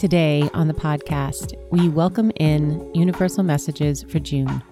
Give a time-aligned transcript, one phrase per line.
[0.00, 4.62] Today on the podcast, we welcome in Universal Messages for June.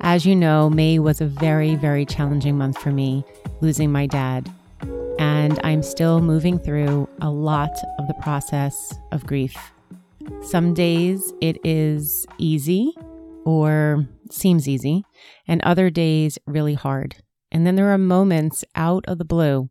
[0.00, 3.24] As you know, May was a very, very challenging month for me,
[3.60, 4.52] losing my dad.
[5.20, 9.56] And I'm still moving through a lot of the process of grief.
[10.42, 12.92] Some days it is easy
[13.44, 15.04] or seems easy,
[15.46, 17.14] and other days really hard.
[17.52, 19.70] And then there are moments out of the blue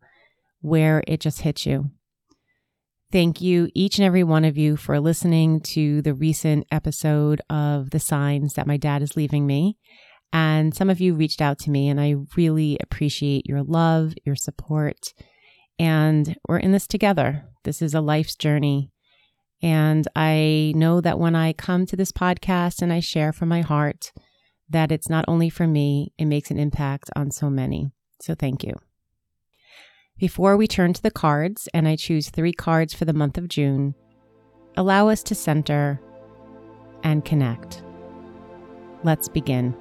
[0.62, 1.92] where it just hits you
[3.10, 7.92] Thank you, each and every one of you, for listening to the recent episode of
[7.92, 9.78] The Signs That My Dad is Leaving Me.
[10.34, 14.36] And some of you reached out to me, and I really appreciate your love, your
[14.36, 15.14] support.
[15.80, 17.46] And we're in this together.
[17.64, 18.92] This is a life's journey.
[19.62, 23.62] And I know that when I come to this podcast and I share from my
[23.62, 24.12] heart,
[24.70, 27.90] that it's not only for me, it makes an impact on so many.
[28.22, 28.74] So thank you.
[30.20, 33.48] Before we turn to the cards and I choose three cards for the month of
[33.48, 33.94] June,
[34.76, 36.02] allow us to center
[37.04, 37.84] and connect.
[39.04, 39.76] Let's begin.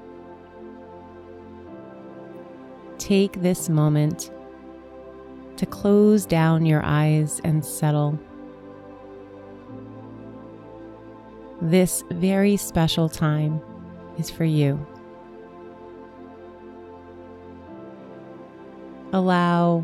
[2.99, 4.31] Take this moment
[5.57, 8.19] to close down your eyes and settle.
[11.63, 13.63] This very special time
[14.19, 14.87] is for you.
[19.15, 19.83] Allow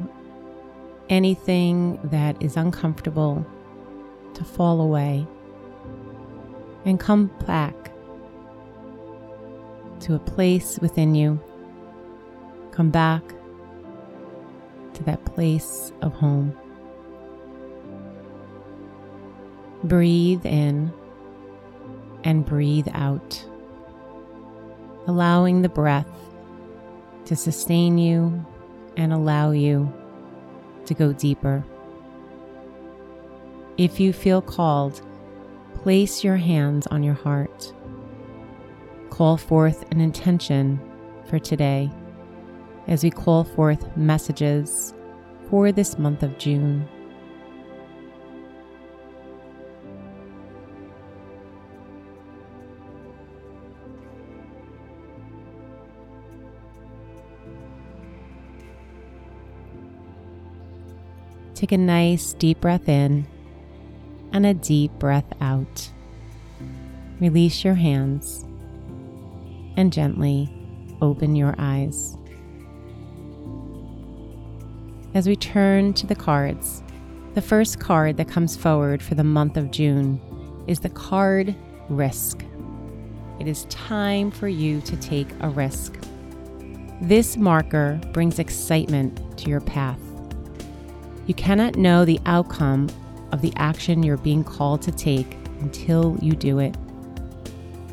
[1.12, 3.46] anything that is uncomfortable
[4.32, 5.26] to fall away
[6.86, 7.74] and come back
[10.00, 11.38] to a place within you.
[12.70, 13.22] Come back
[14.94, 16.56] to that place of home.
[19.84, 20.90] Breathe in
[22.24, 23.44] and breathe out,
[25.06, 26.08] allowing the breath
[27.26, 28.46] to sustain you
[28.96, 29.92] and allow you
[30.86, 31.64] to go deeper.
[33.78, 35.00] If you feel called,
[35.74, 37.72] place your hands on your heart.
[39.10, 40.80] Call forth an intention
[41.26, 41.90] for today
[42.88, 44.94] as we call forth messages
[45.48, 46.88] for this month of June.
[61.62, 63.24] Take a nice deep breath in
[64.32, 65.92] and a deep breath out.
[67.20, 68.44] Release your hands
[69.76, 70.52] and gently
[71.00, 72.18] open your eyes.
[75.14, 76.82] As we turn to the cards,
[77.34, 80.20] the first card that comes forward for the month of June
[80.66, 81.54] is the card
[81.88, 82.44] Risk.
[83.38, 85.96] It is time for you to take a risk.
[87.00, 90.00] This marker brings excitement to your path.
[91.26, 92.88] You cannot know the outcome
[93.30, 96.76] of the action you're being called to take until you do it.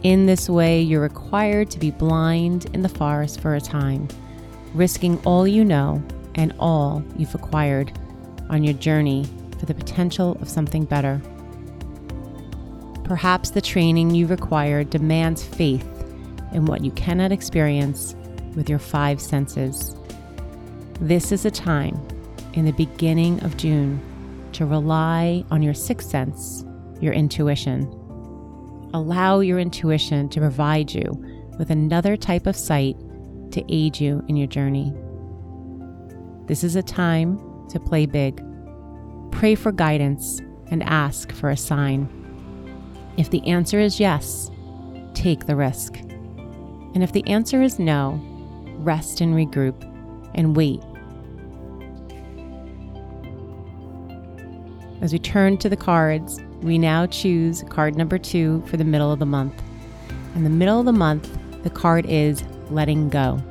[0.04, 4.08] In this way, you're required to be blind in the forest for a time,
[4.74, 6.02] risking all you know
[6.36, 7.92] and all you've acquired
[8.50, 9.26] on your journey
[9.60, 11.22] for the potential of something better.
[13.04, 15.86] Perhaps the training you require demands faith
[16.54, 18.16] in what you cannot experience
[18.56, 19.96] with your five senses.
[21.02, 22.00] This is a time
[22.60, 24.02] in the beginning of June
[24.52, 26.66] to rely on your sixth sense,
[27.00, 27.84] your intuition.
[28.94, 31.06] Allow your intuition to provide you
[31.58, 32.98] with another type of sight
[33.52, 34.94] to aid you in your journey.
[36.48, 37.40] This is a time
[37.70, 38.44] to play big.
[39.32, 42.10] Pray for guidance and ask for a sign.
[43.16, 44.52] If the answer is yes,
[45.14, 45.96] take the risk.
[45.96, 48.20] And if the answer is no,
[48.80, 49.82] rest and regroup
[50.36, 50.82] and wait
[55.02, 59.14] As we turn to the cards, we now choose card number two for the middle
[59.14, 59.54] of the month.
[60.36, 63.42] In the middle of the month, the card is letting go.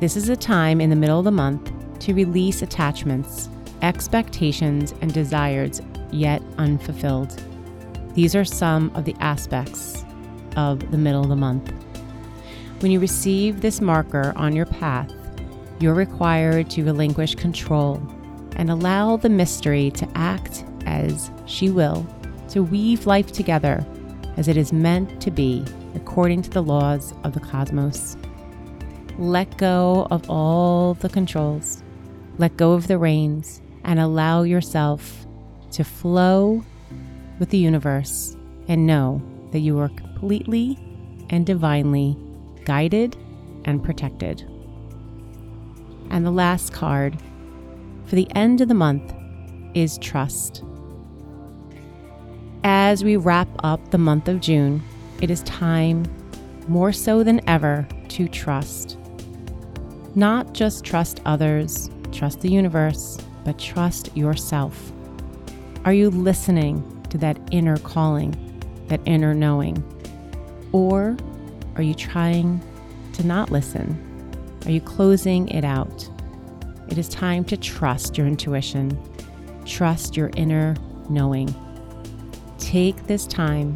[0.00, 1.70] This is a time in the middle of the month
[2.00, 3.48] to release attachments,
[3.80, 5.80] expectations, and desires
[6.10, 7.40] yet unfulfilled.
[8.14, 10.04] These are some of the aspects
[10.56, 11.72] of the middle of the month.
[12.80, 15.12] When you receive this marker on your path,
[15.78, 18.02] you're required to relinquish control
[18.60, 22.06] and allow the mystery to act as she will,
[22.50, 23.82] to weave life together
[24.36, 25.64] as it is meant to be
[25.94, 28.18] according to the laws of the cosmos.
[29.16, 31.82] Let go of all the controls,
[32.36, 35.26] let go of the reins, and allow yourself
[35.72, 36.62] to flow
[37.38, 38.36] with the universe
[38.68, 39.22] and know
[39.52, 40.78] that you are completely
[41.30, 42.14] and divinely
[42.66, 43.16] guided
[43.64, 44.42] and protected.
[46.10, 47.16] And the last card
[48.10, 49.14] for the end of the month
[49.72, 50.64] is trust.
[52.64, 54.82] As we wrap up the month of June,
[55.22, 56.04] it is time,
[56.66, 58.98] more so than ever, to trust.
[60.16, 64.90] Not just trust others, trust the universe, but trust yourself.
[65.84, 68.34] Are you listening to that inner calling,
[68.88, 69.84] that inner knowing?
[70.72, 71.16] Or
[71.76, 72.60] are you trying
[73.12, 73.96] to not listen?
[74.64, 76.10] Are you closing it out?
[76.90, 78.98] It is time to trust your intuition,
[79.64, 80.74] trust your inner
[81.08, 81.54] knowing.
[82.58, 83.74] Take this time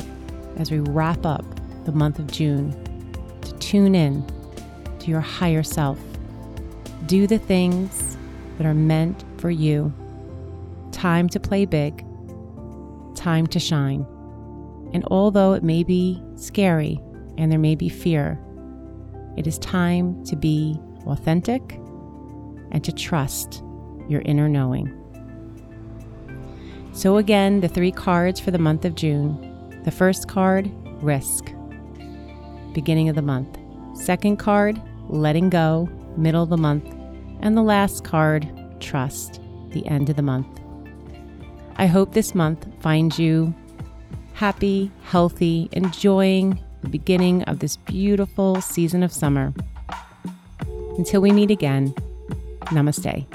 [0.57, 1.45] as we wrap up
[1.85, 2.73] the month of June
[3.43, 4.27] to tune in
[4.99, 5.97] to your higher self.
[7.07, 8.17] Do the things
[8.59, 9.93] that are meant for you.
[10.91, 12.05] Time to play big,
[13.15, 14.05] time to shine.
[14.93, 17.01] And although it may be scary
[17.39, 18.41] and there may be fear,
[19.37, 21.79] it is time to be authentic
[22.75, 23.63] and to trust
[24.09, 24.93] your inner knowing.
[26.93, 29.81] So, again, the three cards for the month of June.
[29.85, 30.71] The first card,
[31.03, 31.53] risk,
[32.73, 33.59] beginning of the month.
[33.95, 36.85] Second card, letting go, middle of the month.
[37.41, 38.49] And the last card,
[38.81, 39.41] trust,
[39.71, 40.47] the end of the month.
[41.77, 43.55] I hope this month finds you
[44.35, 49.53] happy, healthy, enjoying the beginning of this beautiful season of summer.
[50.97, 51.95] Until we meet again,
[52.73, 53.27] namaste.